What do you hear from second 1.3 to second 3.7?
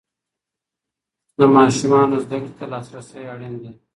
د ماشومانو زده کړې ته لاسرسی اړین